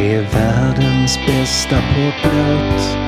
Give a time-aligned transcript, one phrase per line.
[0.00, 2.98] Det är världens bästa poplåt.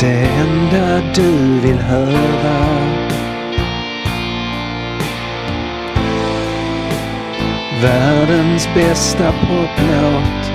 [0.00, 2.66] Det enda du vill höra.
[7.82, 10.52] Världens bästa poplåt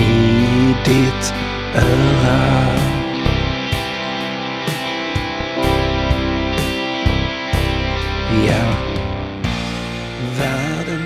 [0.00, 1.34] i ditt
[1.74, 2.66] öra.
[8.46, 8.93] Ja.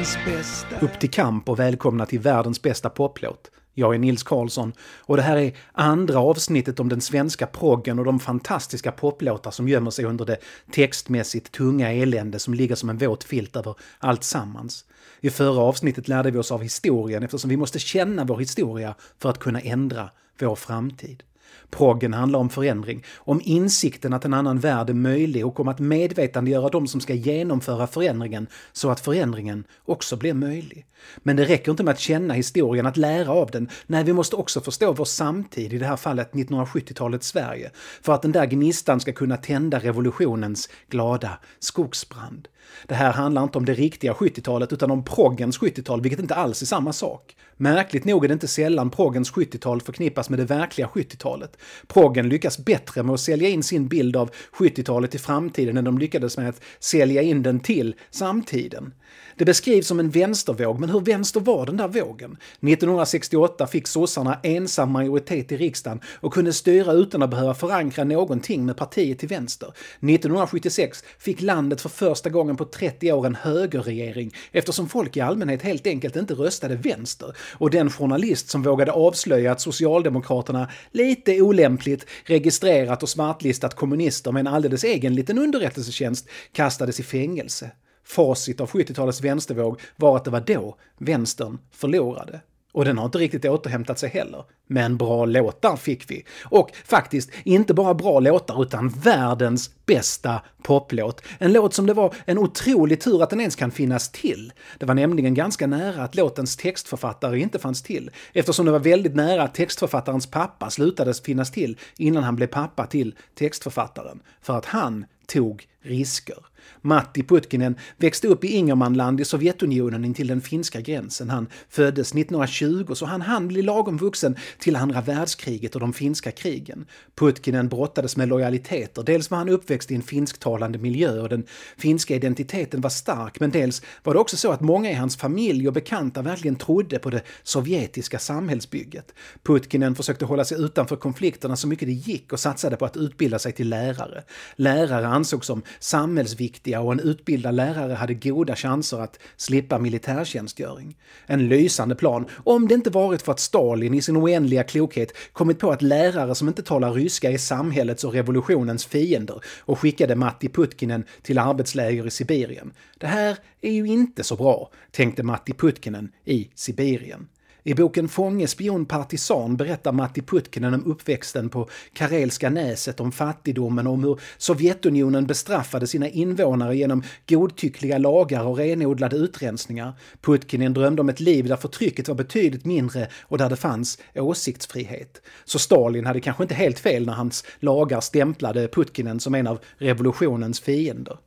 [0.08, 0.86] Världens bästa...
[0.86, 3.50] Upp till kamp och välkomna till världens bästa poplåt.
[3.74, 8.04] Jag är Nils Karlsson och det här är andra avsnittet om den svenska proggen och
[8.04, 10.36] de fantastiska poplåtar som gömmer sig under det
[10.72, 14.84] textmässigt tunga elände som ligger som en våt filt över allt sammans.
[15.20, 19.30] I förra avsnittet lärde vi oss av historien eftersom vi måste känna vår historia för
[19.30, 21.22] att kunna ändra vår framtid.
[21.70, 25.78] Proggen handlar om förändring, om insikten att en annan värld är möjlig och om att
[25.78, 30.86] medvetandegöra de som ska genomföra förändringen så att förändringen också blir möjlig.
[31.18, 33.68] Men det räcker inte med att känna historien, att lära av den.
[33.86, 37.70] Nej, vi måste också förstå vår samtid, i det här fallet 1970-talets Sverige,
[38.02, 42.48] för att den där gnistan ska kunna tända revolutionens glada skogsbrand.
[42.86, 46.62] Det här handlar inte om det riktiga 70-talet utan om proggens 70-tal, vilket inte alls
[46.62, 47.36] är samma sak.
[47.56, 51.56] Märkligt nog är det inte sällan proggens 70-tal förknippas med det verkliga 70-talet.
[51.86, 55.98] Proggen lyckas bättre med att sälja in sin bild av 70-talet i framtiden än de
[55.98, 58.92] lyckades med att sälja in den till samtiden.
[59.36, 62.36] Det beskrivs som en vänstervåg, men hur vänster var den där vågen?
[62.60, 68.66] 1968 fick sossarna ensam majoritet i riksdagen och kunde styra utan att behöva förankra någonting
[68.66, 69.68] med partiet till vänster.
[69.68, 75.62] 1976 fick landet för första gången på 30 år en högerregering eftersom folk i allmänhet
[75.62, 77.36] helt enkelt inte röstade vänster.
[77.52, 84.40] Och den journalist som vågade avslöja att Socialdemokraterna lite olämpligt registrerat och smartlistat kommunister med
[84.40, 87.70] en alldeles egen liten underrättelsetjänst kastades i fängelse.
[88.04, 92.40] Facit av 70-talets vänstervåg var att det var då vänstern förlorade.
[92.78, 94.44] Och den har inte riktigt återhämtat sig heller.
[94.66, 96.24] Men bra låtar fick vi.
[96.42, 101.22] Och faktiskt, inte bara bra låtar utan världens bästa poplåt.
[101.38, 104.52] En låt som det var en otrolig tur att den ens kan finnas till.
[104.78, 109.14] Det var nämligen ganska nära att låtens textförfattare inte fanns till, eftersom det var väldigt
[109.14, 114.22] nära att textförfattarens pappa slutade finnas till innan han blev pappa till textförfattaren.
[114.42, 116.47] För att han tog risker.
[116.82, 121.30] Matti Putkinen växte upp i Ingermanland i Sovjetunionen intill den finska gränsen.
[121.30, 126.30] Han föddes 1920 så han hann bli lagom vuxen till andra världskriget och de finska
[126.30, 126.86] krigen.
[127.14, 129.02] Putkinen brottades med lojaliteter.
[129.02, 131.44] Dels var han uppväxt i en finsktalande miljö och den
[131.76, 135.68] finska identiteten var stark, men dels var det också så att många i hans familj
[135.68, 139.14] och bekanta verkligen trodde på det sovjetiska samhällsbygget.
[139.42, 143.38] Putkinen försökte hålla sig utanför konflikterna så mycket det gick och satsade på att utbilda
[143.38, 144.22] sig till lärare.
[144.56, 150.96] Lärare ansågs som samhällsviktiga och en utbildad lärare hade goda chanser att slippa militärtjänstgöring.
[151.26, 155.58] En lysande plan, om det inte varit för att Stalin i sin oändliga klokhet kommit
[155.58, 160.48] på att lärare som inte talar ryska är samhällets och revolutionens fiender och skickade Matti
[160.48, 162.72] Putkinen till arbetsläger i Sibirien.
[162.98, 167.28] Det här är ju inte så bra, tänkte Matti Putkinen i Sibirien.
[167.62, 173.86] I boken Fånge, spion, partisan berättar Matti Putkinen om uppväxten på Karelska näset, om fattigdomen
[173.86, 179.92] och om hur Sovjetunionen bestraffade sina invånare genom godtyckliga lagar och renodlade utrensningar.
[180.20, 185.22] Putkinen drömde om ett liv där förtrycket var betydligt mindre och där det fanns åsiktsfrihet.
[185.44, 189.58] Så Stalin hade kanske inte helt fel när hans lagar stämplade Putkinen som en av
[189.78, 191.18] revolutionens fiender.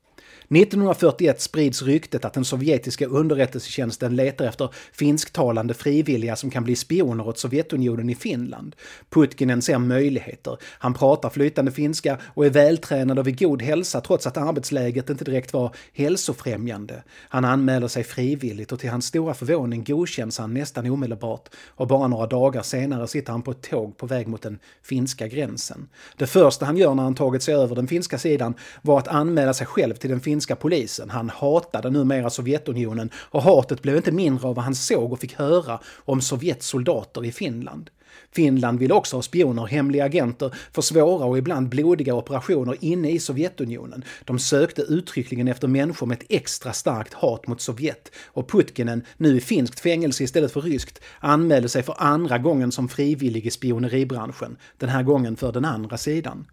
[0.55, 7.27] 1941 sprids ryktet att den sovjetiska underrättelsetjänsten letar efter finsktalande frivilliga som kan bli spioner
[7.27, 8.75] åt Sovjetunionen i Finland.
[9.09, 10.57] Putkinen ser möjligheter.
[10.63, 15.23] Han pratar flytande finska och är vältränad och vid god hälsa trots att arbetsläget inte
[15.23, 17.03] direkt var hälsofrämjande.
[17.29, 22.07] Han anmäler sig frivilligt och till hans stora förvåning godkänns han nästan omedelbart och bara
[22.07, 25.89] några dagar senare sitter han på ett tåg på väg mot den finska gränsen.
[26.17, 29.53] Det första han gör när han tagit sig över den finska sidan var att anmäla
[29.53, 31.09] sig själv till den finska finska polisen.
[31.09, 35.33] Han hatade numera Sovjetunionen och hatet blev inte mindre av vad han såg och fick
[35.33, 37.89] höra om Sovjets soldater i Finland.
[38.31, 43.19] Finland ville också ha spioner, hemliga agenter, för svåra och ibland blodiga operationer inne i
[43.19, 44.03] Sovjetunionen.
[44.25, 48.11] De sökte uttryckligen efter människor med ett extra starkt hat mot Sovjet.
[48.33, 52.89] Och Putkinen, nu i finskt fängelse istället för ryskt, anmälde sig för andra gången som
[52.89, 54.57] frivillig i spioneribranschen.
[54.77, 56.45] Den här gången för den andra sidan.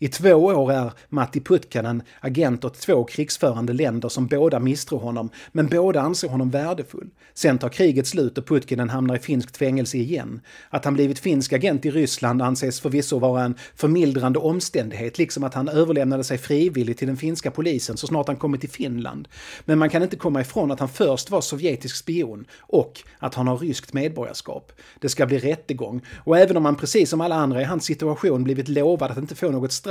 [0.00, 5.30] I två år är Matti Putkanen agent åt två krigsförande länder som båda misstror honom,
[5.52, 7.10] men båda anser honom värdefull.
[7.34, 10.40] Sen tar kriget slut och Putkanen hamnar i finskt fängelse igen.
[10.70, 15.54] Att han blivit finsk agent i Ryssland anses förvisso vara en förmildrande omständighet, liksom att
[15.54, 19.28] han överlämnade sig frivilligt till den finska polisen så snart han kommit till Finland.
[19.64, 23.46] Men man kan inte komma ifrån att han först var sovjetisk spion och att han
[23.46, 24.72] har ryskt medborgarskap.
[25.00, 28.44] Det ska bli rättegång och även om han precis som alla andra i hans situation
[28.44, 29.87] blivit lovad att inte få något straff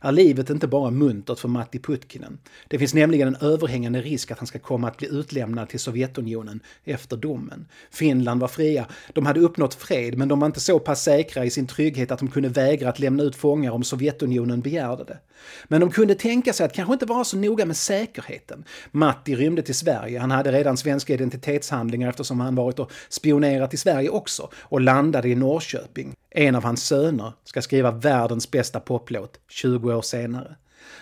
[0.00, 2.38] är livet inte bara muntert för Matti Putkinen.
[2.68, 6.60] Det finns nämligen en överhängande risk att han ska komma att bli utlämnad till Sovjetunionen
[6.84, 7.66] efter domen.
[7.90, 11.50] Finland var fria, de hade uppnått fred men de var inte så pass säkra i
[11.50, 15.18] sin trygghet att de kunde vägra att lämna ut fångar om Sovjetunionen begärde det.
[15.64, 18.64] Men de kunde tänka sig att kanske inte vara så noga med säkerheten.
[18.90, 23.76] Matti rymde till Sverige, han hade redan svenska identitetshandlingar eftersom han varit och spionerat i
[23.76, 26.14] Sverige också och landade i Norrköping.
[26.30, 30.56] En av hans söner ska skriva världens bästa poplåt 20 år senare.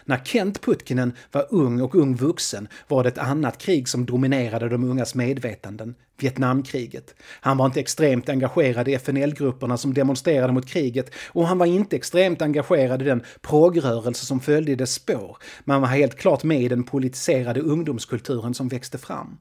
[0.04, 4.68] När Kent Putkinen var ung och ung vuxen var det ett annat krig som dominerade
[4.68, 7.14] de ungas medvetanden, Vietnamkriget.
[7.40, 11.96] Han var inte extremt engagerad i FNL-grupperna som demonstrerade mot kriget och han var inte
[11.96, 16.44] extremt engagerad i den progrörelse som följde i dess spår, men han var helt klart
[16.44, 19.38] med i den politiserade ungdomskulturen som växte fram.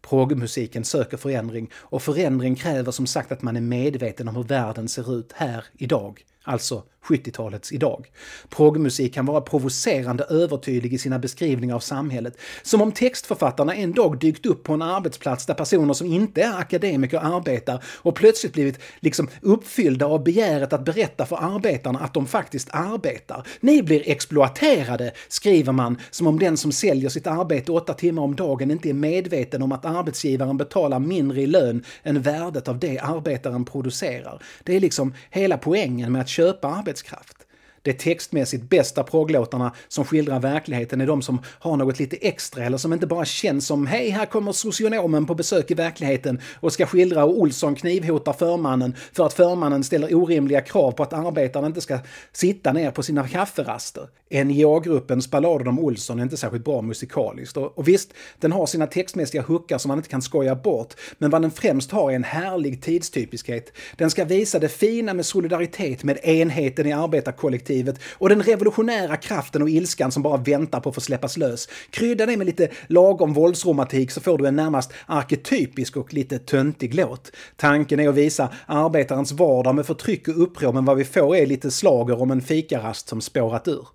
[0.00, 4.88] Progmusiken söker förändring och förändring kräver som sagt att man är medveten om hur världen
[4.88, 8.06] ser ut här idag, alltså 70-talets idag.
[8.48, 12.38] Progmusik kan vara provocerande övertydlig i sina beskrivningar av samhället.
[12.62, 16.58] Som om textförfattarna en dag dykt upp på en arbetsplats där personer som inte är
[16.58, 22.26] akademiker arbetar och plötsligt blivit liksom uppfyllda av begäret att berätta för arbetarna att de
[22.26, 23.46] faktiskt arbetar.
[23.60, 28.36] Ni blir exploaterade, skriver man, som om den som säljer sitt arbete åtta timmar om
[28.36, 32.98] dagen inte är medveten om att arbetsgivaren betalar mindre i lön än värdet av det
[32.98, 34.42] arbetaren producerar.
[34.64, 37.45] Det är liksom hela poängen med att köpa arbete arbetskraft.
[37.86, 42.78] De textmässigt bästa progglåtarna som skildrar verkligheten är de som har något lite extra eller
[42.78, 46.86] som inte bara känns som “Hej, här kommer socionomen på besök i verkligheten och ska
[46.86, 51.80] skildra hur Olsson knivhotar förmannen för att förmannen ställer orimliga krav på att arbetaren inte
[51.80, 51.98] ska
[52.32, 54.08] sitta ner på sina kafferaster”.
[54.30, 57.56] NJA-gruppens ballader om Olsson är inte särskilt bra musikaliskt.
[57.56, 58.10] Och, och visst,
[58.40, 61.90] den har sina textmässiga hookar som man inte kan skoja bort, men vad den främst
[61.90, 63.72] har är en härlig tidstypiskhet.
[63.96, 67.75] Den ska visa det fina med solidaritet med enheten i arbetarkollektivet
[68.12, 71.68] och den revolutionära kraften och ilskan som bara väntar på att få släppas lös.
[71.90, 76.94] Krydda det med lite lagom våldsromantik så får du en närmast arketypisk och lite töntig
[76.94, 77.32] låt.
[77.56, 81.46] Tanken är att visa arbetarens vardag med förtryck och uppror, men vad vi får är
[81.46, 83.86] lite slager om en fikarast som spårat ur.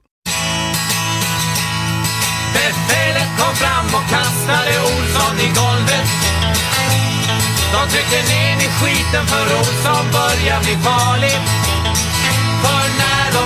[2.54, 6.07] Befälet kom fram och kastade Olsson i golvet.
[7.74, 11.71] De tryckte ner i skiten för Olsson börjar bli farlig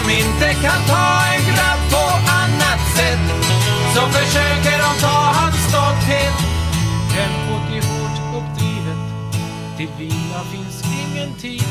[0.05, 2.05] som inte kan ta en grabb på
[2.41, 3.25] annat sätt
[3.95, 6.37] så försöker de ta hans stolthet.
[7.13, 9.01] Tempot är hårt uppdrivet,
[9.77, 11.67] till vila finns ingen tid.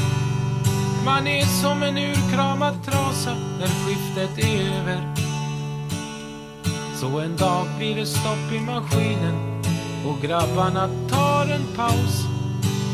[1.05, 5.15] Man är som en urkramad trasa när skiftet är över.
[6.95, 9.63] Så en dag blir det stopp i maskinen
[10.07, 12.25] och grabbarna tar en paus.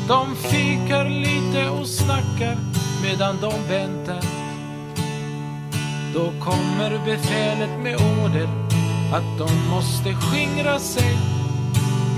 [0.08, 2.56] De fikar lite och snackar
[3.02, 4.49] medan de väntar.
[6.14, 8.48] Då kommer befälet med order
[9.12, 11.16] att de måste skingra sig.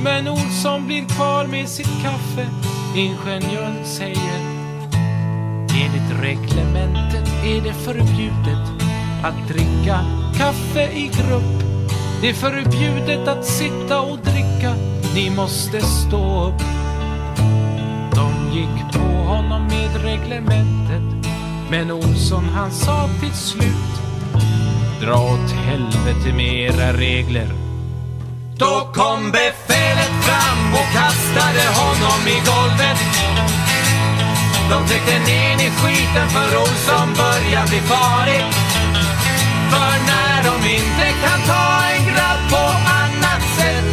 [0.05, 2.47] Men Olsson blir kvar med sitt kaffe.
[2.97, 4.41] Ingenjören säger
[5.83, 8.69] Enligt reglementet är det förbjudet
[9.25, 10.01] att dricka
[10.37, 11.63] kaffe i grupp.
[12.21, 14.75] Det är förbjudet att sitta och dricka,
[15.15, 16.63] ni måste stå upp.
[18.15, 21.22] De gick på honom med reglementet,
[21.73, 23.93] men Olsson han sa till slut
[25.01, 27.49] Dra åt helvete med era regler.
[28.57, 33.01] Då kom befälet fram och kastade honom i golvet.
[34.71, 38.45] De tryckte ner i skiten för Olsson börjar bli farlig.
[39.73, 42.65] För när de inte kan ta en grabb på
[43.03, 43.91] annat sätt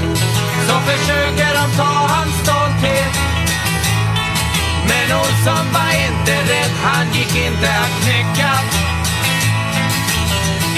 [0.67, 3.28] så försöker de ta hans stolthet.
[4.89, 8.51] Men Olsson var inte rädd, han gick inte att knäcka.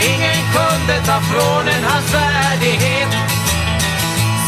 [0.10, 3.12] Ingen kunde ta från en hans värdighet.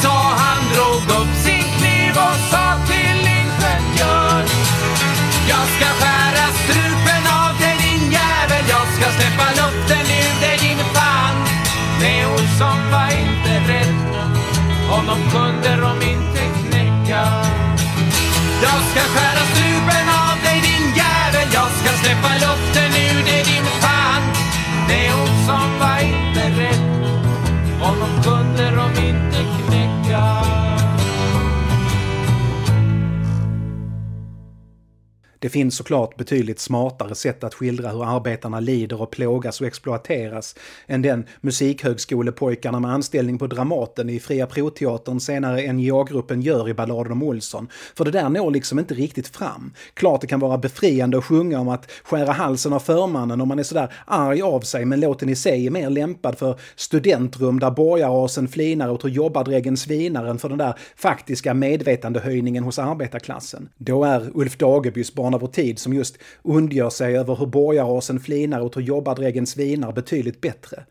[0.02, 4.44] Så han drog upp sin kniv och sa till ingenjör
[5.48, 10.84] Jag ska skära strupen av dig din jävel, jag ska släppa luften ur dig din
[10.94, 11.36] fan.
[12.02, 13.96] Nej, Olsson var inte rädd,
[14.90, 16.43] honom kunde de inte.
[18.64, 22.63] Jag ska skära strupen av dig din jävel, jag ska släppa loss.
[35.44, 40.56] Det finns såklart betydligt smartare sätt att skildra hur arbetarna lider och plågas och exploateras
[40.88, 47.12] än den musikhögskolepojkarna med anställning på Dramaten i Fria Proteatern, senare NJA-gruppen, gör i Balladen
[47.12, 47.68] om Olsson.
[47.96, 49.74] För det där når liksom inte riktigt fram.
[49.94, 53.60] Klart det kan vara befriande att sjunga om att skära halsen av förmannen om man
[53.60, 57.72] är sådär arg av sig, men låten i sig är mer lämpad för studentrum där
[57.72, 63.70] borgarrasen flinar och hur jobbardräggen svinar än för den där faktiska medvetandehöjningen hos arbetarklassen.
[63.78, 68.20] Då är Ulf Dagebys Barn av vår tid som just ondgör sig över hur borgarrasen
[68.20, 70.84] flinar åt hur jobbardräggen svinar betydligt bättre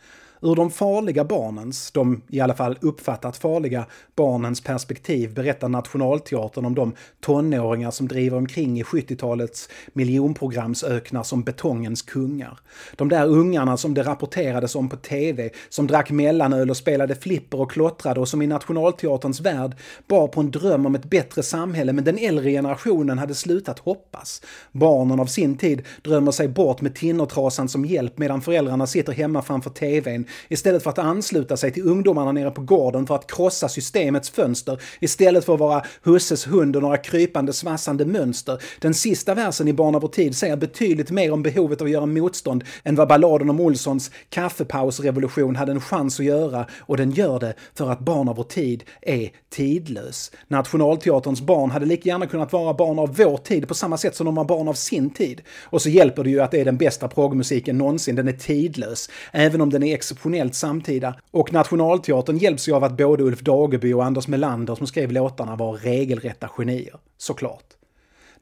[0.43, 6.75] ur de farliga barnens, de i alla fall uppfattat farliga barnens perspektiv berättar Nationalteatern om
[6.75, 12.59] de tonåringar som driver omkring i 70-talets miljonprogramsöknar som betongens kungar.
[12.97, 17.61] De där ungarna som det rapporterades om på TV, som drack mellanöl och spelade flipper
[17.61, 21.93] och klottrade och som i Nationalteaterns värld bar på en dröm om ett bättre samhälle
[21.93, 24.43] men den äldre generationen hade slutat hoppas.
[24.73, 29.43] Barnen av sin tid drömmer sig bort med tinnertrasan som hjälp medan föräldrarna sitter hemma
[29.43, 33.69] framför TVn istället för att ansluta sig till ungdomarna nere på gården för att krossa
[33.69, 38.63] systemets fönster istället för att vara husses hund och några krypande svassande mönster.
[38.81, 41.91] Den sista versen i Barn av vår tid säger betydligt mer om behovet av att
[41.91, 47.11] göra motstånd än vad balladen om Olssons kaffepausrevolution hade en chans att göra och den
[47.11, 50.33] gör det för att Barn av vår tid är tidlös.
[50.49, 54.25] Nationalteaterns barn hade lika gärna kunnat vara barn av vår tid på samma sätt som
[54.25, 55.43] de var barn av sin tid.
[55.61, 59.11] Och så hjälper det ju att det är den bästa progmusiken någonsin, den är tidlös.
[59.33, 61.15] Även om den är exceptionell exceptionellt samtida.
[61.31, 65.57] Och Nationalteatern hjälps ju av att både Ulf Dageby och Anders Melander som skrev låtarna
[65.57, 66.97] var regelrätta genier.
[67.19, 67.82] Såklart.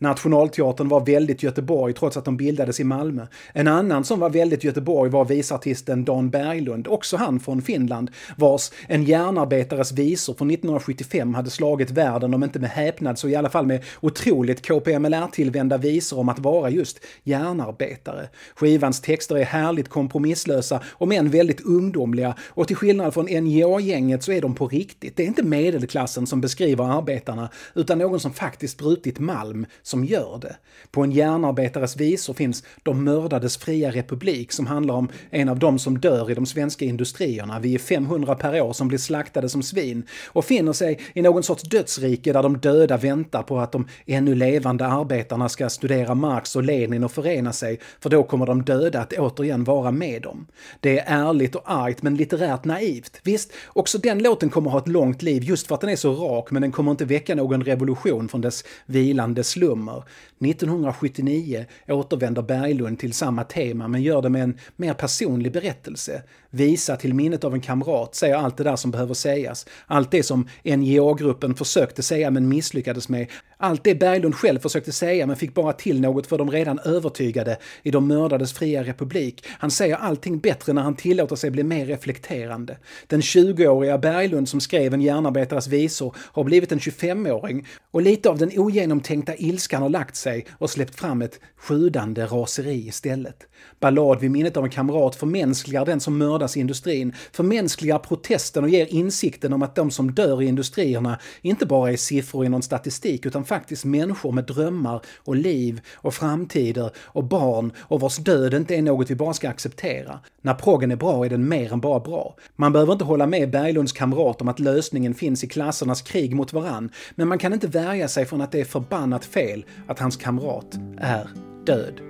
[0.03, 3.27] Nationalteatern var väldigt Göteborg trots att de bildades i Malmö.
[3.53, 8.71] En annan som var väldigt Göteborg var visartisten Dan Berglund, också han från Finland, vars
[8.87, 13.51] En järnarbetares visor från 1975 hade slagit världen, om inte med häpnad så i alla
[13.51, 18.29] fall med otroligt KPMLR-tillvända visor om att vara just järnarbetare.
[18.55, 24.33] Skivans texter är härligt kompromisslösa, och men väldigt ungdomliga, och till skillnad från NJA-gänget så
[24.33, 25.17] är de på riktigt.
[25.17, 30.39] Det är inte medelklassen som beskriver arbetarna, utan någon som faktiskt brutit malm, som gör
[30.41, 30.57] det.
[30.91, 35.79] På en järnarbetares visor finns De mördades fria republik som handlar om en av dem
[35.79, 37.59] som dör i de svenska industrierna.
[37.61, 41.43] Vi är 500 per år som blir slaktade som svin och finner sig i någon
[41.43, 46.57] sorts dödsrike där de döda väntar på att de ännu levande arbetarna ska studera Marx
[46.57, 50.47] och Lenin och förena sig, för då kommer de döda att återigen vara med dem.
[50.81, 53.21] Det är ärligt och argt men litterärt naivt.
[53.23, 56.15] Visst, också den låten kommer ha ett långt liv just för att den är så
[56.15, 60.05] rak, men den kommer inte väcka någon revolution från dess vilande slum kommer.
[60.51, 66.23] 1979 återvänder Berglund till samma tema men gör det med en mer personlig berättelse.
[66.51, 69.67] Visa till minnet av en kamrat, säger allt det där som behöver sägas.
[69.87, 73.27] Allt det som NJA-gruppen försökte säga men misslyckades med.
[73.57, 77.57] Allt det Berglund själv försökte säga men fick bara till något för de redan övertygade
[77.83, 79.45] i de mördades fria republik.
[79.49, 82.77] Han säger allting bättre när han tillåter sig bli mer reflekterande.
[83.07, 88.39] Den 20-åriga Berglund som skrev en järnarbetares visor har blivit en 25-åring och lite av
[88.39, 93.47] den ogenomtänkta ilskan har lagt sig och släppt fram ett sjudande raseri istället.
[93.81, 98.71] Ballad vid minnet av en kamrat förmänskligar den som mördas i industrin, förmänskligar protesten och
[98.71, 102.63] ger insikten om att de som dör i industrierna inte bara är siffror i någon
[102.63, 108.55] statistik utan faktiskt människor med drömmar och liv och framtider och barn och vars död
[108.55, 110.21] inte är något vi bara ska acceptera.
[110.43, 112.37] När proggen är bra är den mer än bara bra.
[112.57, 116.53] Man behöver inte hålla med Berglunds kamrat om att lösningen finns i klassernas krig mot
[116.53, 120.17] varann, men man kan inte värja sig från att det är förbannat fel att hans
[120.17, 121.29] kamrat är
[121.67, 122.10] död.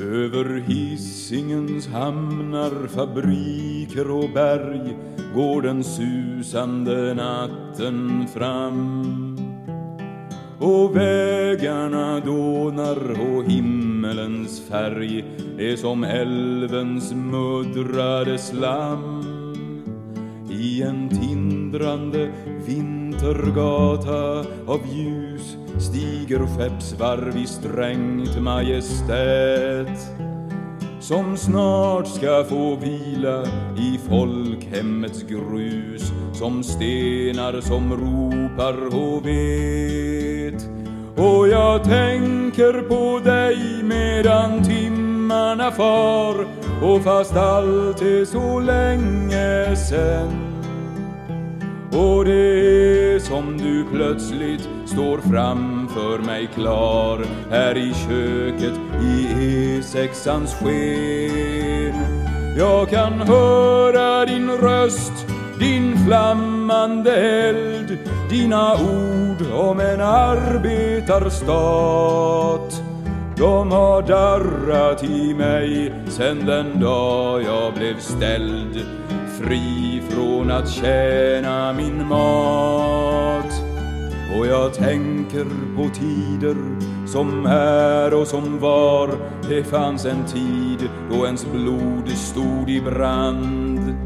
[0.00, 4.96] Över Hisingens hamnar, fabriker och berg
[5.34, 9.36] går den susande natten fram.
[10.58, 15.24] Och vägarna dånar och himmelens färg
[15.58, 19.24] är som älvens muddrade slam.
[20.50, 22.32] I en tindrande
[22.66, 29.98] vintergata av ljus stiger skeppsvarv i strängt majestät
[31.00, 33.42] som snart ska få vila
[33.78, 40.68] i folkhemmets grus som stenar som ropar och vet
[41.16, 46.46] och jag tänker på dig medan timmarna far
[46.82, 50.46] och fast allt är så länge sen.
[51.92, 60.54] Och det är som du plötsligt står framför mig klar här i köket i E6ans
[60.54, 61.94] sken.
[62.58, 65.12] Jag kan höra din röst,
[65.58, 67.98] din flammande eld,
[68.30, 71.22] dina ord om en arbetarstat.
[73.36, 78.86] de har darrat i mig sen den dag jag blev ställd
[79.40, 83.55] fri från att tjäna min mat.
[84.34, 85.44] Och jag tänker
[85.76, 86.56] på tider
[87.06, 89.10] som är och som var.
[89.48, 93.96] Det fanns en tid då ens blod stod i brand.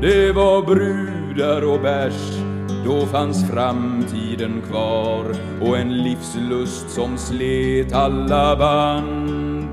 [0.00, 2.38] Det var brudar och bärs,
[2.84, 5.24] då fanns framtiden kvar
[5.60, 9.68] och en livslust som slet alla band.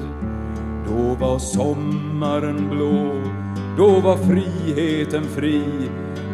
[0.88, 3.22] Då var sommaren blå,
[3.78, 5.64] då var friheten fri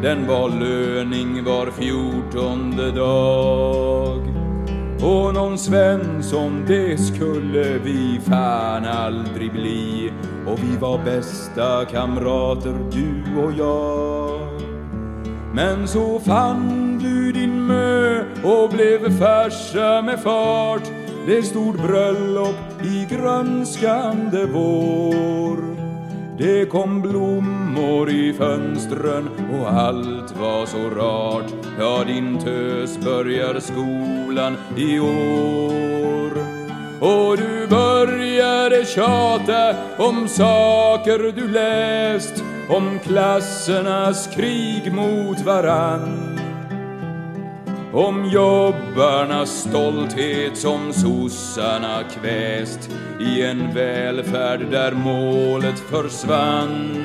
[0.01, 4.19] den var löning var fjortonde dag.
[5.01, 10.11] Och någon Svensson det skulle vi fan aldrig bli
[10.47, 14.61] och vi var bästa kamrater du och jag.
[15.53, 20.91] Men så fann du din mö och blev farsa med fart.
[21.27, 25.86] Det stod bröllop i grönskande vår.
[26.39, 31.53] Det kom blommor i fönstren och allt var så rart.
[31.79, 36.31] Ja, din tös börjar skolan i år.
[36.99, 46.36] Och du började tjata om saker du läst, om klassernas krig mot varann.
[47.97, 52.89] Om jobbarnas stolthet som sossarna kväst
[53.19, 57.03] i en välfärd där målet försvann.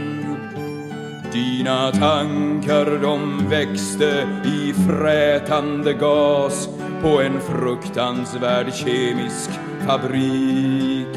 [1.32, 6.68] Dina tankar de växte i frätande gas
[7.02, 9.50] på en fruktansvärd kemisk
[9.86, 11.16] fabrik.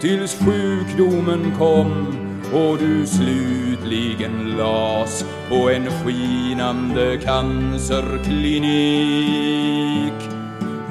[0.00, 2.15] Tills sjukdomen kom
[2.52, 10.12] och du slutligen las på en skinande cancerklinik.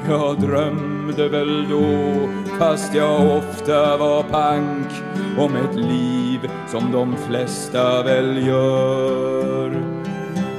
[0.08, 2.12] Jag drömde väl då,
[2.58, 4.88] fast jag ofta var pank,
[5.38, 9.70] om ett liv som de flesta väl gör.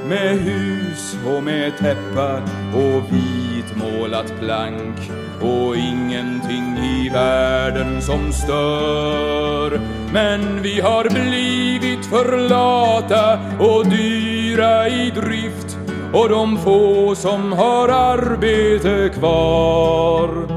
[0.08, 2.42] Med hus och med täppa
[2.74, 9.80] och vitmålat plank och ingenting i världen som stör.
[10.12, 15.78] Men vi har blivit för lata och dyra i drift
[16.12, 20.48] och de få som har arbete kvar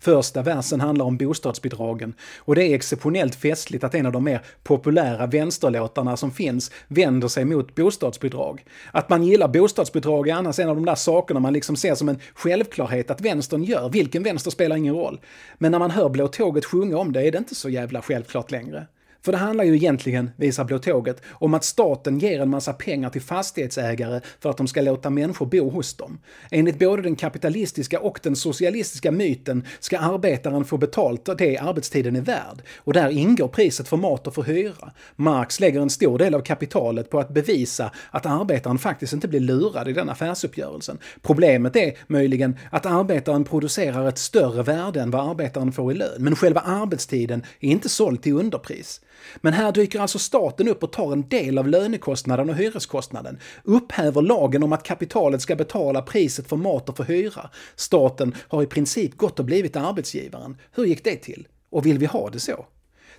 [0.00, 4.42] Första versen handlar om bostadsbidragen och det är exceptionellt festligt att en av de mer
[4.62, 8.64] populära vänsterlåtarna som finns vänder sig mot bostadsbidrag.
[8.92, 12.08] Att man gillar bostadsbidrag är annars en av de där sakerna man liksom ser som
[12.08, 13.88] en självklarhet att vänstern gör.
[13.88, 15.20] Vilken vänster spelar ingen roll.
[15.58, 18.50] Men när man hör Blå Tåget sjunga om det är det inte så jävla självklart
[18.50, 18.86] längre.
[19.26, 23.10] För det handlar ju egentligen, visar Blå Tåget, om att staten ger en massa pengar
[23.10, 26.18] till fastighetsägare för att de ska låta människor bo hos dem.
[26.50, 32.20] Enligt både den kapitalistiska och den socialistiska myten ska arbetaren få betalt det arbetstiden är
[32.20, 32.62] värd.
[32.76, 34.92] Och där ingår priset för mat och för hyra.
[35.16, 39.40] Marx lägger en stor del av kapitalet på att bevisa att arbetaren faktiskt inte blir
[39.40, 40.98] lurad i den affärsuppgörelsen.
[41.22, 46.16] Problemet är möjligen att arbetaren producerar ett större värde än vad arbetaren får i lön.
[46.18, 49.00] Men själva arbetstiden är inte såld till underpris.
[49.36, 54.22] Men här dyker alltså staten upp och tar en del av lönekostnaden och hyreskostnaden, upphäver
[54.22, 57.50] lagen om att kapitalet ska betala priset för mat och för hyra.
[57.76, 60.56] Staten har i princip gått och blivit arbetsgivaren.
[60.72, 61.48] Hur gick det till?
[61.70, 62.66] Och vill vi ha det så?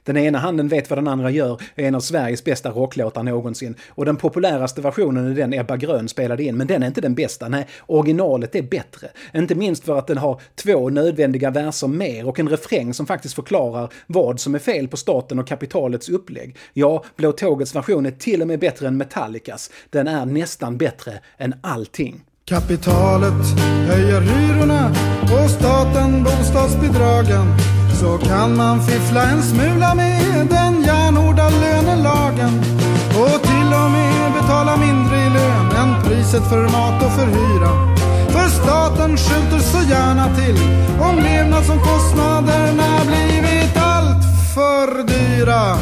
[0.03, 3.75] Den ena handen vet vad den andra gör är en av Sveriges bästa rocklåtar någonsin.
[3.89, 7.15] Och den populäraste versionen är den Ebba Grön spelade in, men den är inte den
[7.15, 7.47] bästa.
[7.47, 9.07] Nej, originalet är bättre.
[9.33, 13.35] Inte minst för att den har två nödvändiga verser mer och en refräng som faktiskt
[13.35, 16.55] förklarar vad som är fel på staten och kapitalets upplägg.
[16.73, 19.71] Ja, Blå Tågets version är till och med bättre än Metallicas.
[19.89, 22.23] Den är nästan bättre än allting.
[22.49, 27.45] Kapitalet höjer hyrorna och staten bostadsbidragen.
[27.99, 32.61] Så kan man fiffla en smula med den järnhårda lönelagen.
[33.09, 37.95] Och till och med betala mindre i lön än priset för mat och för hyra.
[38.29, 40.57] För staten skjuter så gärna till
[40.99, 44.23] om levnadsomkostnaderna blivit allt
[44.55, 45.77] för dyra.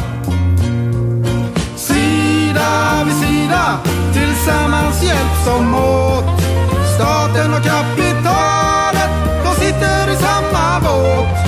[1.76, 3.78] Sida vid sida,
[4.12, 6.45] tillsammans hjälps de åt.
[6.96, 9.10] Staten och kapitalet,
[9.44, 11.38] de sitter i samma båt.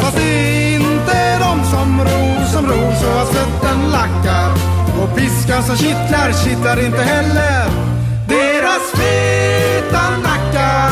[0.00, 4.50] Fast det är inte de som ror, som ror så att svetten lackar.
[5.02, 7.66] Och piskan som kittlar, kittlar inte heller
[8.28, 10.90] deras feta nackar.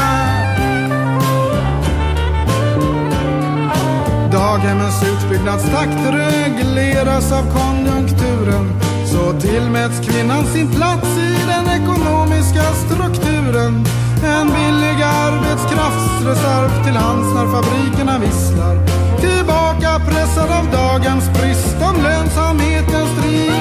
[4.32, 8.80] Daghemmens utbyggnadstakt regleras av konjunkturen.
[9.06, 13.84] Så tillmäts kvinnan sin plats i den ekonomiska strukturen.
[14.24, 18.76] En billig arbetskraftsreserv till hands när fabrikerna visslar.
[19.20, 23.52] Tillbaka pressad av dagens brist om lönsamhetens driv.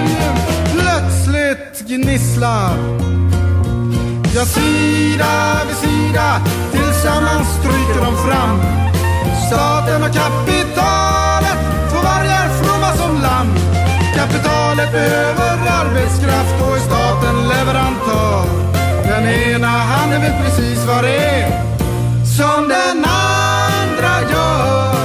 [0.74, 2.78] Plötsligt gnisslar.
[4.36, 8.60] Ja, sida vid sida tillsammans stryker de fram.
[9.48, 13.56] Staten och kapitalet, två vargar fromma som lamm.
[14.16, 18.81] Kapitalet behöver arbetskraft och är staten leverantör.
[19.22, 21.50] Den ena han är väl precis vad det är
[22.26, 24.96] som den andra gör.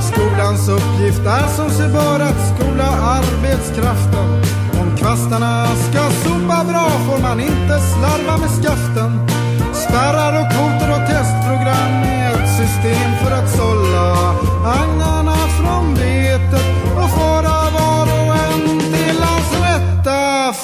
[0.00, 4.42] Skolans uppgift är som sig bör att skola arbetskraften.
[4.80, 9.28] Om kvastarna ska sopa bra får man inte slarva med skaften.
[9.72, 16.71] Spärrar och kvoter och testprogram är ett system för att sålla agnarna från vetet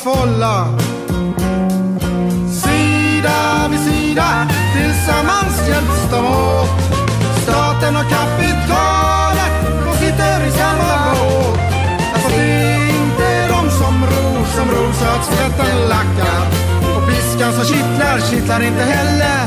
[0.09, 0.67] folla.
[2.63, 6.81] Sida vid sida, tillsammans hjälps de åt.
[7.43, 11.61] Staten och kapitalet, de sitter i samma båt.
[12.13, 16.43] Fast det är inte de som ror, som ror så att svetten lackar.
[16.97, 19.41] Och piskan som kittlar, kittlar inte heller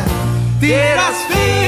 [0.61, 1.60] deras fel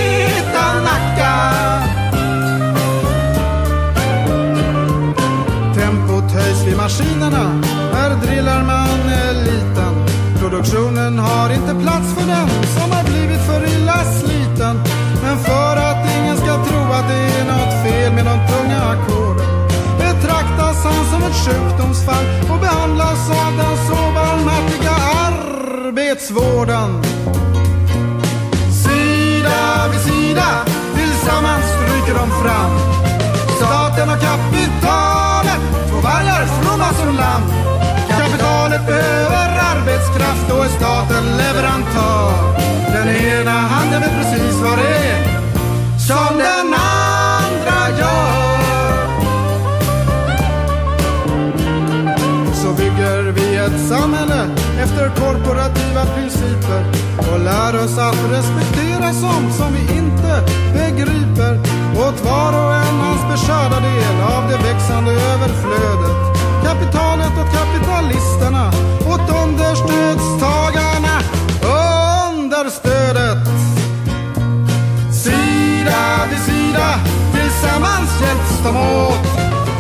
[6.94, 7.62] maskinerna,
[7.94, 9.94] här drillar man eliten.
[10.40, 14.76] Produktionen har inte plats för den som har blivit för illa sliten.
[15.24, 19.48] Men för att ingen ska tro att det är något fel med de tunga ackorden
[20.00, 24.96] betraktas han som ett sjukdomsfall och behandlas av den så barmhärtiga
[25.28, 27.04] arbetsvården.
[28.84, 32.72] Sida vid sida, tillsammans stryker de fram.
[33.58, 34.83] Staten och kapitalet,
[40.34, 42.34] kraft, då är staten leverantör.
[42.94, 45.24] Den ena handen vet precis vad det är
[45.98, 48.94] som den andra gör.
[52.54, 54.48] Så bygger vi ett samhälle
[54.84, 56.86] efter korporativa principer
[57.18, 60.44] och lär oss att respektera sånt som vi inte
[60.74, 61.60] begriper.
[61.98, 66.34] Åt var och en hans beskärda del av det växande överflödet.
[66.64, 68.72] Kapitalet och kapitalisterna,
[69.14, 71.16] åt understödstagarna,
[72.30, 73.38] understödet.
[75.24, 76.90] Sida vid sida,
[77.34, 79.26] tillsammans hjälps de åt.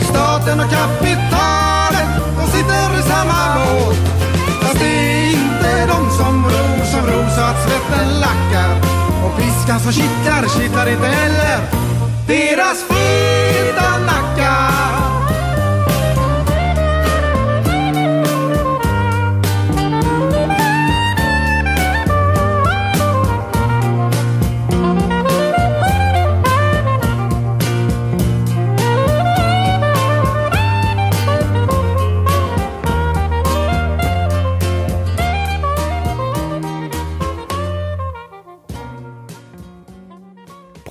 [0.10, 3.98] Staten och kapitalet, de sitter i samma båt.
[4.62, 8.72] Fast det är inte de som ror, som ror så att svetten lackar.
[9.26, 11.60] Och piskan som kittlar, kittlar inte heller
[12.28, 15.03] deras feta nackar.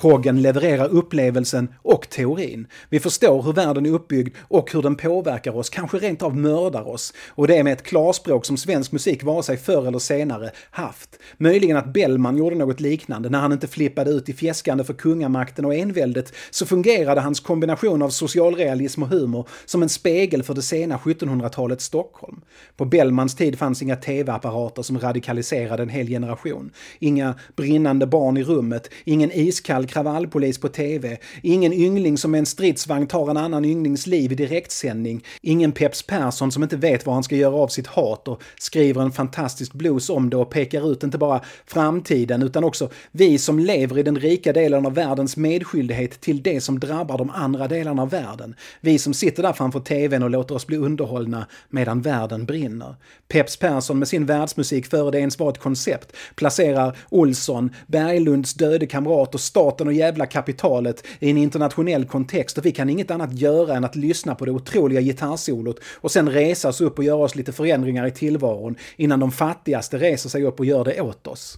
[0.03, 2.67] Proggen levererar upplevelsen och teorin.
[2.89, 6.87] Vi förstår hur världen är uppbyggd och hur den påverkar oss, kanske rent av mördar
[6.87, 7.13] oss.
[7.29, 11.19] Och det är med ett klarspråk som svensk musik vare sig förr eller senare haft.
[11.37, 13.29] Möjligen att Bellman gjorde något liknande.
[13.29, 18.01] När han inte flippade ut i fjäskande för kungamakten och enväldet så fungerade hans kombination
[18.01, 22.41] av socialrealism och humor som en spegel för det sena 1700-talets Stockholm.
[22.77, 26.71] På Bellmans tid fanns inga tv-apparater som radikaliserade en hel generation.
[26.99, 32.45] Inga brinnande barn i rummet, ingen iskall kravallpolis på tv, ingen yngling som med en
[32.45, 37.15] stridsvagn tar en annan ynglings liv i direktsändning, ingen Peps Persson som inte vet vad
[37.15, 40.91] han ska göra av sitt hat och skriver en fantastisk blues om det och pekar
[40.91, 45.37] ut inte bara framtiden utan också vi som lever i den rika delen av världens
[45.37, 48.55] medskyldighet till det som drabbar de andra delarna av världen.
[48.81, 52.95] Vi som sitter där framför tvn och låter oss bli underhållna medan världen brinner.
[53.27, 58.87] Peps Persson med sin världsmusik före det ens var ett koncept placerar Olsson, Berglunds döde
[58.87, 63.33] kamrat och staten och jävla kapitalet i en internationell kontext och vi kan inget annat
[63.33, 67.23] göra än att lyssna på det otroliga gitarrsolot och sen resa oss upp och göra
[67.23, 71.27] oss lite förändringar i tillvaron innan de fattigaste reser sig upp och gör det åt
[71.27, 71.57] oss.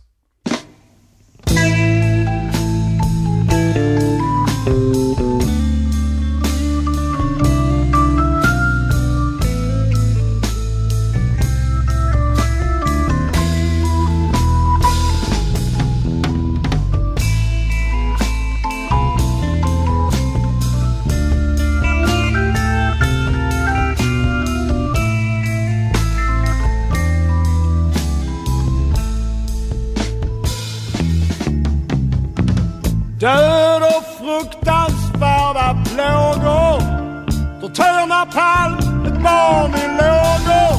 [37.65, 40.75] Tortyrerna Palm, ett barn i lågor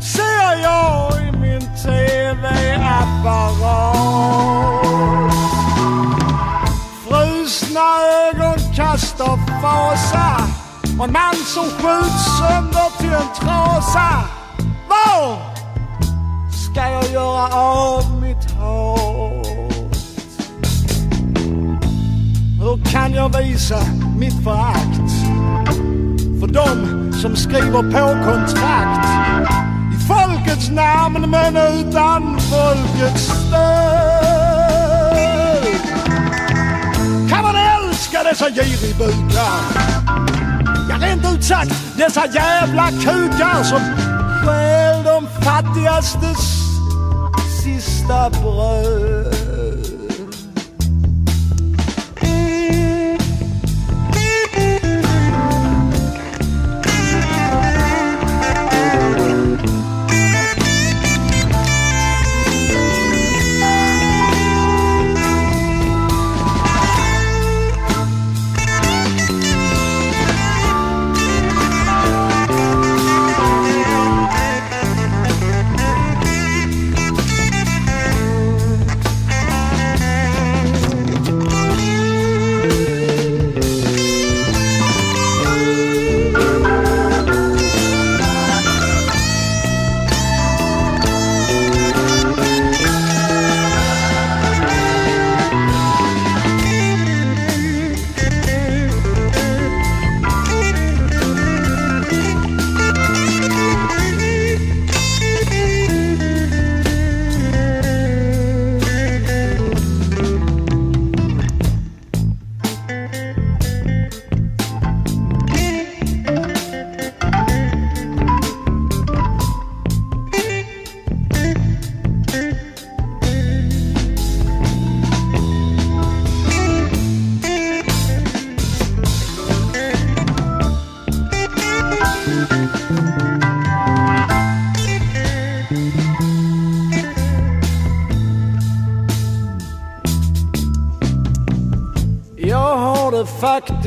[0.00, 2.34] Ser jag i min TV-apparat
[7.08, 7.80] Frusna
[8.28, 10.36] ögonkast av fasa.
[10.98, 14.24] Och en man som skjuts sönder till en trasa.
[14.88, 15.38] Var
[16.50, 19.46] ska jag göra av mitt hat?
[22.60, 23.80] Hur kan jag visa
[24.18, 25.17] mitt förakt?
[26.52, 29.06] De som skriver på kontrakt
[29.92, 34.38] i folkets namn men utan folkets stöd?
[37.28, 39.60] Kan man älska dessa giribukar?
[40.88, 43.80] Ja, rent ut sagt, dessa jävla kukar som
[44.42, 46.58] stjäl de fattigastes
[47.62, 49.37] sista bröd.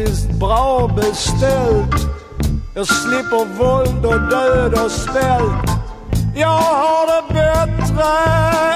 [0.02, 2.08] Faktiskt bra beställt.
[2.76, 5.72] Jag slipper våld och död och svält.
[6.36, 8.10] Jag har det bättre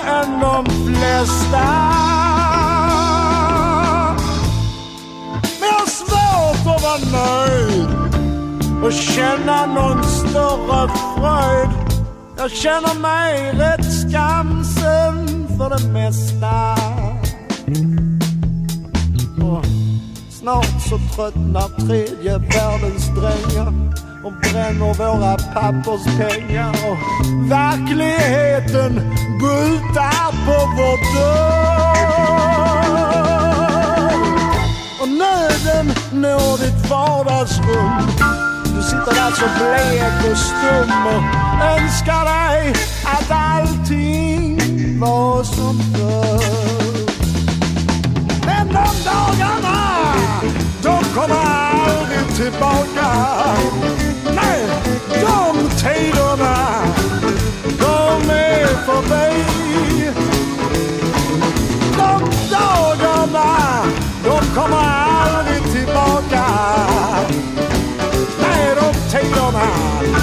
[0.08, 1.66] än de flesta.
[5.60, 7.90] Men jag har svårt att vara nöjd
[8.84, 11.70] och känna någon större fröjd.
[12.38, 16.85] Jag känner mig rätt skamsen för det mesta.
[20.90, 23.74] Så tröttnar tredje världens drängar
[24.24, 26.98] och bränner våra papperspengar och
[27.52, 28.94] verkligheten
[29.40, 32.46] bultar på vår dörr.
[35.02, 37.92] och nöden når ditt vardagsrum.
[38.76, 41.24] Du sitter där så blek och stum och
[41.66, 42.74] önskar dig
[43.06, 44.60] att allting
[45.00, 47.06] var som förr.
[48.46, 49.85] Men de dagarna,
[51.16, 53.08] de kommer aldrig tillbaka.
[54.36, 54.68] Nej,
[55.10, 56.56] de tiderna,
[57.80, 60.12] de är förbi.
[61.98, 63.86] De dagarna,
[64.24, 66.46] de kommer aldrig tillbaka.
[68.42, 69.68] Nej, de tiderna,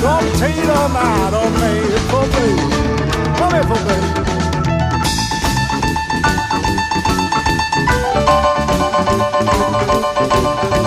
[0.03, 2.57] de tiderna, de är förbi.
[3.39, 4.23] De är förbi.
[10.71, 10.82] De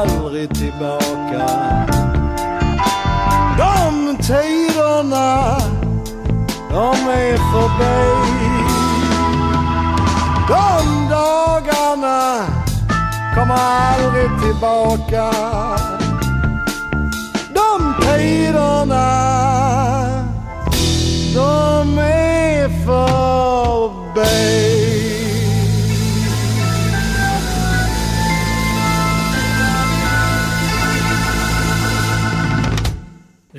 [0.00, 1.46] aldrig tillbaka.
[3.58, 5.56] De tiderna,
[6.70, 8.50] de är förbi.
[10.48, 12.46] De dagarna
[13.34, 15.30] kommer aldrig tillbaka.
[17.54, 18.79] De tiderna,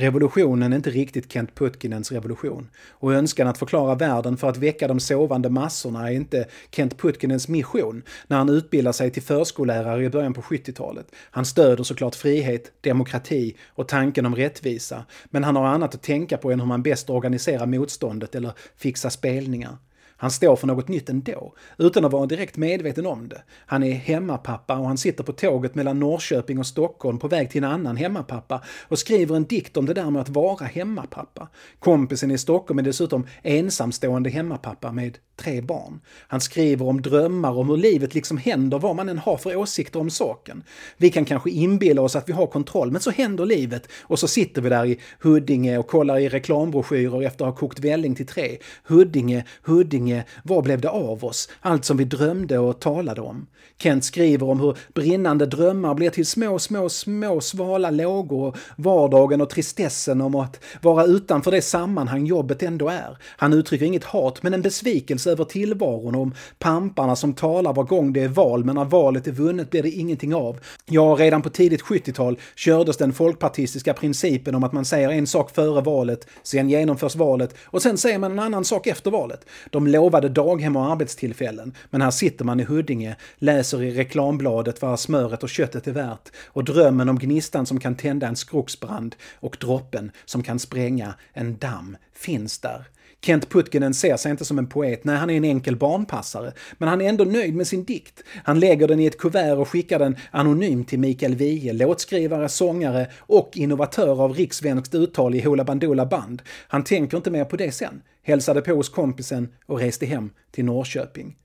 [0.01, 2.69] Revolutionen är inte riktigt Kent Putkinens revolution.
[2.89, 7.47] Och önskan att förklara världen för att väcka de sovande massorna är inte Kent Putkinens
[7.47, 11.05] mission när han utbildar sig till förskollärare i början på 70-talet.
[11.31, 15.05] Han stöder såklart frihet, demokrati och tanken om rättvisa.
[15.25, 19.09] Men han har annat att tänka på än hur man bäst organiserar motståndet eller fixar
[19.09, 19.77] spelningar.
[20.21, 23.43] Han står för något nytt ändå, utan att vara direkt medveten om det.
[23.65, 27.63] Han är hemmapappa och han sitter på tåget mellan Norrköping och Stockholm på väg till
[27.63, 31.47] en annan hemmapappa och skriver en dikt om det där med att vara hemmapappa.
[31.79, 36.01] Kompisen i Stockholm är dessutom ensamstående hemmapappa med tre barn.
[36.27, 39.99] Han skriver om drömmar om hur livet liksom händer vad man än har för åsikter
[39.99, 40.63] om saken.
[40.97, 44.27] Vi kan kanske inbilla oss att vi har kontroll, men så händer livet och så
[44.27, 48.27] sitter vi där i Huddinge och kollar i reklambroschyrer efter att ha kokt välling till
[48.27, 48.57] tre.
[48.83, 51.49] Huddinge, Huddinge, vad blev det av oss?
[51.61, 53.47] Allt som vi drömde och talade om.
[53.77, 59.41] Kent skriver om hur brinnande drömmar blir till små, små, små svala lågor och vardagen
[59.41, 63.17] och tristessen om att vara utanför det sammanhang jobbet ändå är.
[63.37, 68.13] Han uttrycker inget hat, men en besvikelse över tillvaron om pamparna som talar var gång
[68.13, 70.59] det är val, men när valet är vunnet blir det ingenting av.
[70.85, 75.55] Ja, redan på tidigt 70-tal kördes den folkpartistiska principen om att man säger en sak
[75.55, 79.45] före valet, sen genomförs valet och sen säger man en annan sak efter valet.
[79.69, 84.99] De lovade daghem och arbetstillfällen, men här sitter man i Huddinge, läser i reklambladet vad
[84.99, 89.57] smöret och köttet är värt och drömmen om gnistan som kan tända en skrocksbrand och
[89.59, 92.87] droppen som kan spränga en damm finns där.
[93.25, 96.53] Kent Putkinen ser sig inte som en poet, nej han är en enkel barnpassare.
[96.77, 98.23] Men han är ändå nöjd med sin dikt.
[98.43, 103.07] Han lägger den i ett kuvert och skickar den anonymt till Mikael Wiehe, låtskrivare, sångare
[103.19, 106.41] och innovatör av rikssvenskt uttal i Hoola Bandoola Band.
[106.67, 108.01] Han tänker inte mer på det sen.
[108.23, 111.35] Hälsade på hos kompisen och reste hem till Norrköping.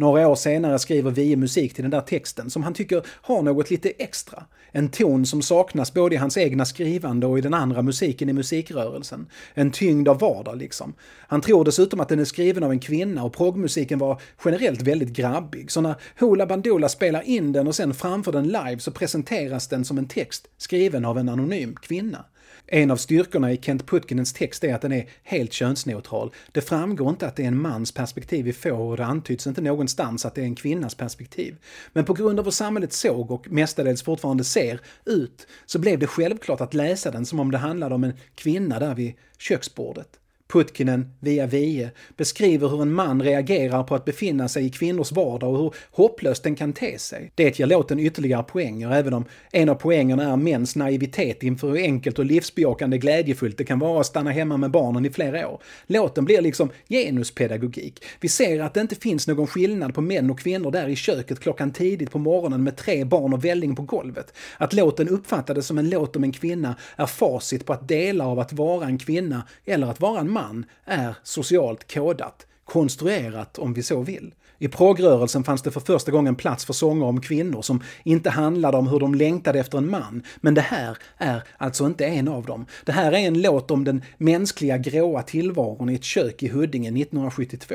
[0.00, 3.70] Några år senare skriver Wiehe musik till den där texten som han tycker har något
[3.70, 4.44] lite extra.
[4.72, 8.32] En ton som saknas både i hans egna skrivande och i den andra musiken i
[8.32, 9.26] musikrörelsen.
[9.54, 10.94] En tyngd av vardag liksom.
[11.28, 15.08] Han tror dessutom att den är skriven av en kvinna och proggmusiken var generellt väldigt
[15.08, 15.70] grabbig.
[15.70, 19.84] Så när Hoola Bandoola spelar in den och sen framför den live så presenteras den
[19.84, 22.24] som en text skriven av en anonym kvinna.
[22.66, 26.32] En av styrkorna i Kent Putkinens text är att den är helt könsneutral.
[26.52, 29.60] Det framgår inte att det är en mans perspektiv vi får och det antyds inte
[29.60, 31.56] någonstans att det är en kvinnas perspektiv.
[31.92, 36.06] Men på grund av hur samhället såg och mestadels fortfarande ser ut så blev det
[36.06, 40.20] självklart att läsa den som om det handlade om en kvinna där vid köksbordet.
[40.52, 45.52] Putkinen, via Wiehe, beskriver hur en man reagerar på att befinna sig i kvinnors vardag
[45.52, 47.32] och hur hopplöst den kan te sig.
[47.34, 51.76] Det ger låten ytterligare poänger, även om en av poängerna är mäns naivitet inför hur
[51.76, 55.62] enkelt och livsbejakande glädjefullt det kan vara att stanna hemma med barnen i flera år.
[55.86, 58.04] Låten blir liksom genuspedagogik.
[58.20, 61.40] Vi ser att det inte finns någon skillnad på män och kvinnor där i köket
[61.40, 64.34] klockan tidigt på morgonen med tre barn och välling på golvet.
[64.58, 68.38] Att låten uppfattades som en låt om en kvinna är facit på att delar av
[68.38, 73.74] att vara en kvinna eller att vara en man man är socialt kodat, konstruerat om
[73.74, 74.34] vi så vill.
[74.58, 78.76] I progrörelsen fanns det för första gången plats för sånger om kvinnor som inte handlade
[78.76, 80.22] om hur de längtade efter en man.
[80.40, 82.66] Men det här är alltså inte en av dem.
[82.84, 86.88] Det här är en låt om den mänskliga gråa tillvaron i ett kök i Huddinge
[86.88, 87.74] 1972.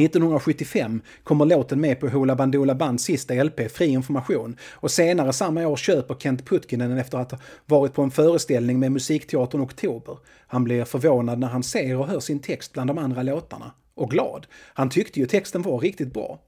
[0.00, 5.66] 1975 kommer låten med på Hoola Bandoola Bands sista LP, Fri information, och senare samma
[5.66, 10.18] år köper Kent Putkinen den efter att ha varit på en föreställning med Musikteatern Oktober.
[10.46, 13.72] Han blir förvånad när han ser och hör sin text bland de andra låtarna.
[13.94, 14.46] Och glad.
[14.74, 16.40] Han tyckte ju texten var riktigt bra.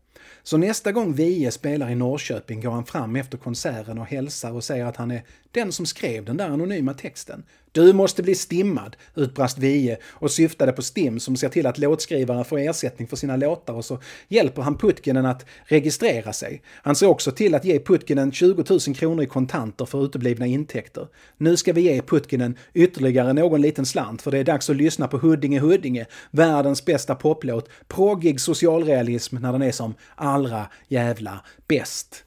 [0.43, 4.65] Så nästa gång Wiehe spelar i Norrköping går han fram efter konserten och hälsar och
[4.65, 7.45] säger att han är den som skrev den där anonyma texten.
[7.75, 12.45] Du måste bli stimmad, utbrast Wiehe och syftade på STIM som ser till att låtskrivare
[12.45, 13.99] får ersättning för sina låtar och så
[14.29, 16.63] hjälper han Putkinen att registrera sig.
[16.83, 21.09] Han ser också till att ge Putkinen 20 000 kronor i kontanter för uteblivna intäkter.
[21.37, 25.09] Nu ska vi ge Putkinen ytterligare någon liten slant för det är dags att lyssna
[25.09, 32.25] på Huddinge Huddinge, världens bästa poplåt, proggig socialrealism när den är som allra jävla bäst.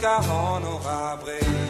[0.00, 1.68] Ska ha några brev.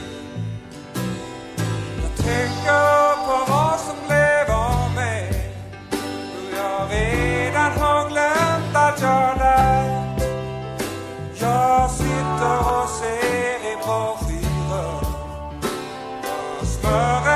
[2.02, 5.52] Jag tänker på vad som blev av mig.
[5.90, 10.22] Hur jag redan har glömt att jag lärt
[11.40, 15.00] jag sitter och ser i broschyrer
[16.58, 17.29] vad smöret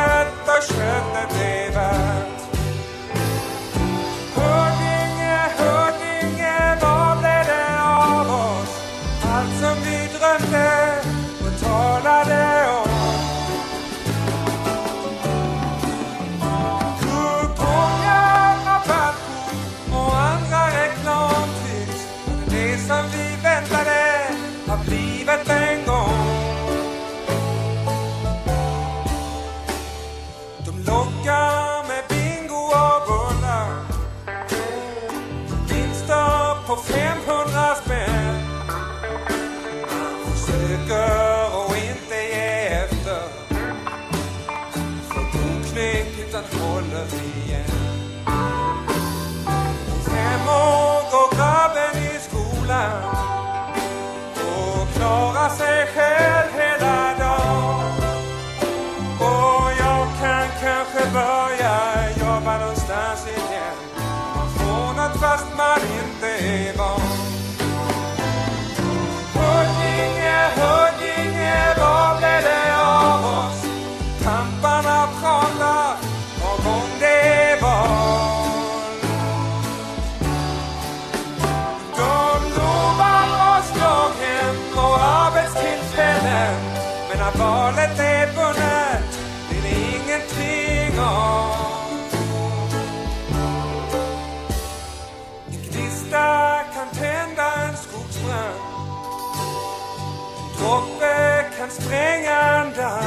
[101.64, 103.04] kan spränga en damm.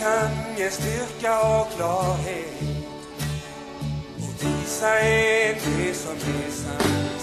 [0.00, 2.62] Kan ge styrka och klarhet
[4.16, 7.22] och visa en det som är sant.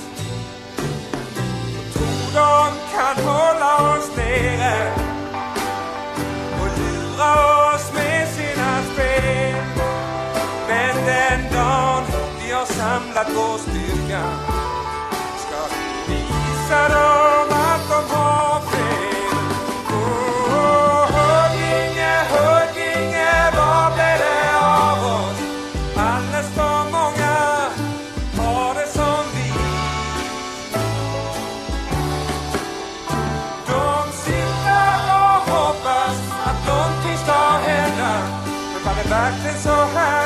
[1.93, 4.93] Och de kan hålla oss nere
[6.61, 9.55] och lura oss med sina spel.
[10.67, 12.03] Men den dagen
[12.45, 14.23] vi har samlat vår styrka
[15.37, 15.75] ska
[16.07, 18.34] vi visa dem att de har
[39.25, 40.24] Men var det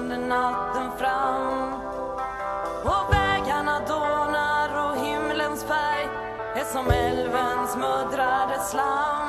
[0.00, 1.72] under natten fram.
[2.84, 6.08] Och vägarna dånar och himlens färg
[6.54, 9.19] är som älvens muddrade slam.